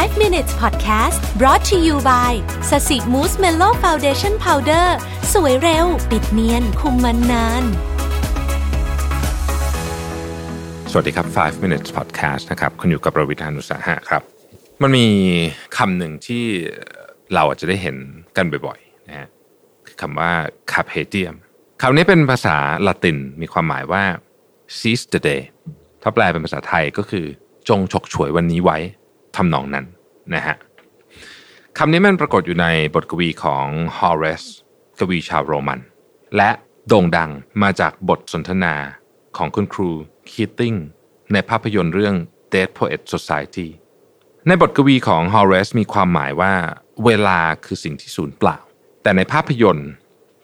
[0.00, 2.32] 5 minutes podcast brought to you by
[2.70, 4.96] ศศิ Mousse Mellow Foundation Powder
[5.32, 7.64] สวยเร็ว ปิดเนียน คุมมันนาน
[10.90, 14.22] สวัสดีครับ 5 minutes podcast นะครับคุณอยู่กับผมรวิศ หาญอุตสาหะครับ
[14.82, 15.06] มันมี
[15.76, 16.44] คำหนึ่งที่
[17.34, 17.96] เราอาจจะได้เห็น
[18.36, 19.28] กันบ่อยๆนะฮะ
[19.86, 20.32] คือคำว่า
[20.72, 21.34] carpe diem
[21.82, 22.56] คำนี้เป็นภาษา
[22.86, 24.02] ละตินมีความหมายว่า
[24.78, 25.42] seize the day
[26.02, 27.24] ถ้าแปลเป็นภาษาไทยก็คือ
[27.68, 28.78] จงฉกฉวยวันนี้ไว้
[29.36, 29.86] ทำนองนั้น
[30.34, 30.56] นะฮะ
[31.78, 33.66] คำนี้มันปรากฏอยู่ในบทกวีของ
[33.98, 34.48] Horace
[34.98, 35.80] กวีชาวโรมัน
[36.36, 36.50] และ
[36.88, 37.30] โด่งดัง
[37.62, 38.74] มาจากบทสนทนา
[39.36, 39.90] ของคุณครู
[40.30, 40.74] คีตติ้ง
[41.32, 42.14] ในภาพยนตร์เรื่อง
[42.52, 43.68] Dead Poet Society
[44.46, 46.52] ในบทกวีของ Horace มีความหมายว่า
[47.04, 48.58] เวลาคือสิ่งที่สูญเปล่า
[49.02, 49.90] แต่ในภาพยนตร์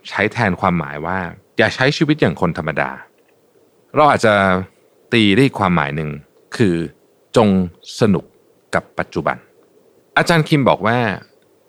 [0.09, 1.19] ใช้แทนความหมายว่า
[1.59, 2.91] อย่าใช้ชีวิตอย่างคนธรรมดา
[3.95, 4.35] เราอาจจะ
[5.13, 6.11] ตีได้ความหมายหนึ่ง
[6.57, 6.75] คือ
[7.37, 7.49] จง
[8.01, 8.25] สนุก
[8.75, 9.37] กับปัจจุบัน
[10.19, 10.99] อาจารย์คิมบอกว่า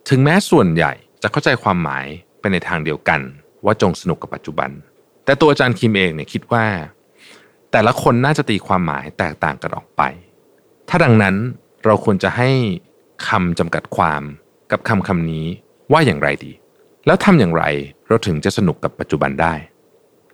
[0.10, 2.06] ถึงแม้ส่วนใหญ่จะเข้าใจความหมาย
[2.40, 3.22] ไปในทางเดียวกัน
[3.66, 4.70] ว่าจงสนุกกับปัจจุบัน
[5.26, 6.66] แต่ตัวอาจารย์คิมเองเนี่ยคิดว่า
[7.72, 10.02] แต่ละคนน่าจะตีความหมายแตกต่างกันออกไป
[10.90, 11.36] ถ้าดังนั้น
[11.86, 12.50] เราควรจะให้
[13.28, 14.22] คำจำกัดความ
[14.72, 15.46] กับคำคำนี้
[15.92, 16.52] ว่าอย่างไรดี
[17.06, 17.64] แล้วทำอย่างไร
[18.08, 19.54] เราถึงจะสนุกกับปัจจุบันได้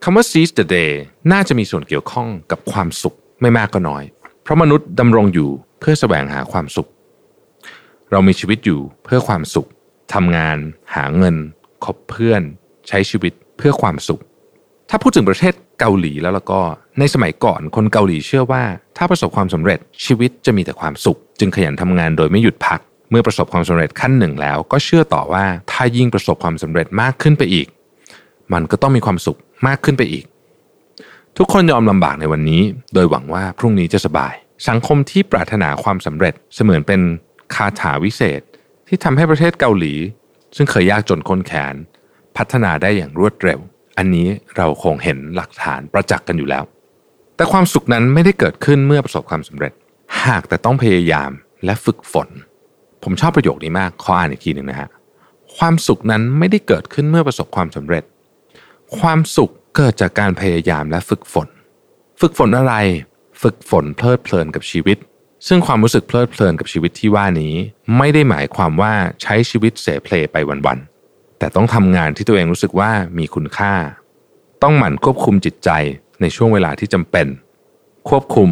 [0.03, 0.91] คำว่า seize the day
[1.31, 4.03] น่าจะมีส่วนเกี่ยวข้องกับความสุขไม่มากก็น้อย
[4.41, 6.89] เพราะมนุษย์ดำรงอยู่ เพื่อแสวงหาความสุข
[8.11, 9.67] เรามีชีวิตอยู่เพื่อความสุข
[10.13, 10.57] ทำงาน
[10.95, 11.35] หาเงิน
[11.85, 12.41] คบเพื่อน
[12.87, 14.21] ใช้ชีวิตเพื่อความสุข
[14.89, 16.59] ถ้าพูดถึงประเทศเกาหลีแล้วแล้วก็
[16.99, 18.63] ในสมัยก่อนคนเกาหลีเชื่อว่า
[18.97, 27.67] ถ้าประสบความสำเร็จชีวิตจะมีแต่ความสุข จึงขยันทำงานโดยไม่หยุดพัก เมื่อประสบความสำเร็จขั้นหนึ่งแล้ว ก็เชื่อต่อว่าถ้ายิ่งประสบความสำเร็จมากขึ้นไปอีก
[28.53, 29.37] มันก็ต้องมีความสุข
[29.67, 30.25] มากขึ้นไปอีก
[31.37, 32.61] ทุกคนยอมลำบากในวันนี้
[32.93, 34.33] โดยหวังว่าพรุ่งนี้จะสบาย
[34.67, 37.01] สังคมที่ปรารถนาความสำเร็จเสมือนเป็น
[37.55, 38.41] คาถาวิเศษ
[38.87, 39.93] ที่ทำให้ประเทศเกาหลี
[40.55, 41.75] ซึ่งเคยยากจนค้นแขน
[42.37, 43.59] พัฒนาได้อย่างรวดเร็ว
[43.97, 46.63] อันนี้เราคงเห็นหลักฐานประจักษ์กันอยู่แล้ว
[47.35, 49.73] แต่ความสุขนั้นไม่ได้เกิดขึ้นเมื่อประสบความสำเร็จ
[50.25, 51.31] หากแต่ต้องพยายาม
[51.65, 52.27] และฝึกฝน
[53.03, 54.89] ผมชอบประโยคนี้มากขออ่านอีกทีหนึ่งนะฮะ
[55.57, 58.03] ความสุขนั้นไม่ได้เกิดขึ้นเมื่อประสบความสำเร็จ
[58.99, 61.47] ความสุขเกิดจากการพยายามและฝึกฝน
[62.21, 62.73] ฝึกฝนอะไร
[63.41, 64.97] ฝึกฝนเพลิดเพลินกับชีวิต
[65.47, 67.53] ซึ่งความรู้สึกเพลิดเพลินกับชีวิตที่ว่านี้
[67.97, 73.73] ไม่ได้หมายความว่าใช้ชีวิตเสเพลไปวันๆแต่ต้องทำงานที่ตัวเองรู้สึกว่ามีคุณค่า
[74.63, 75.69] ต้องหมั่นควบคุมจิตใจ
[76.21, 77.27] ในช่วงเวลาที่จำเป็น
[78.09, 78.49] ควบคุม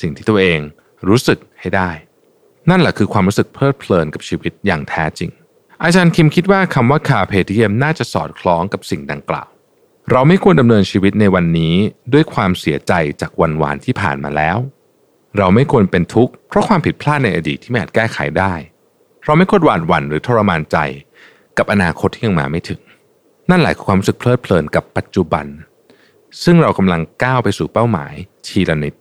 [0.00, 0.60] สิ่งที่ตัวเอง
[1.08, 1.90] รู้สึกให้ได้
[2.70, 5.30] นั่นแหละคือความรู้สึกเพลิดเพลินกับชีวิตอย่างแท้จริง
[5.82, 9.48] อาจารย์คิมคิดว่าคำว่าคาเพเทียมน่าจะสอดคล้องกับสิ่งดังกล่าว
[10.12, 11.74] เราไม่ควรดำเนินชีวิตในวันนี้
[12.12, 14.58] ด้วยความเสียใจจากวันวานที่ผ่านมาแล้ว
[15.38, 18.54] เราไม่ควรเป็นทุกข์เพราะความผิดพลาดในอดีตที่ไม่อาจแก้ไขได้
[19.24, 20.76] เราไม่ควรหวาดหวั่นหรือทรมานใจ
[21.58, 22.80] กับอนาคตที่ยังมาไม่ถึง
[23.50, 25.46] นั่นแหละคือความรู้สึกเพลิดเพลินกับปัจจุบัน
[26.44, 28.12] ซึ่งเรากำลังก้าวไปสู่เป้าหมาย
[28.46, 28.94] ทีละนิด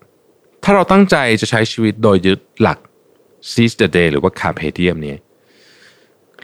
[0.63, 2.79] ถ้าเราตั้งใจจะใช้ชีวิตโดยยึดหลัก
[3.51, 5.15] seize the day หรือว่า carpe diem นี้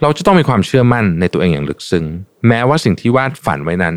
[0.02, 2.06] เราจะต้องมีความเชื่อมั่นในตัวเองอย่างลึกซึ้ง
[2.48, 3.96] แม้ว่าสิ่งที่วาดฝันไว้นั้น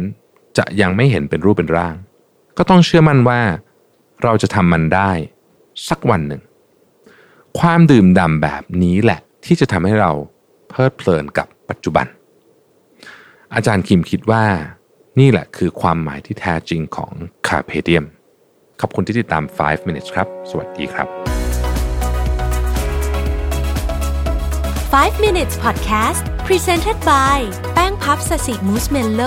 [0.57, 1.95] จะยังไม่เห็นเป็นรูปเป็นร่าง
[2.57, 3.41] ก็ต้องเชื่อมั่นว่า
[4.23, 5.11] เราจะทำมันได้
[5.89, 6.41] สักวันหนึ่ง
[7.59, 10.11] ความดื่มด่ำแบบนี้แหละ ที่จะทำให้เรา
[10.69, 12.05] เพลิดเพลินกับปัจจุบัน
[13.55, 14.45] อาจารย์คิมคิดว่า
[15.19, 17.11] นี่แหละคือความหมายที่แท้จริงของ
[17.47, 18.05] Carpe Diem
[18.81, 21.07] ขอบคุณที่ติดตาม 5 minutes ครับ สวัสดีครับ
[24.95, 27.37] 5 minutes podcast presented by
[27.73, 29.21] แป้งพับสสิมูสเมโล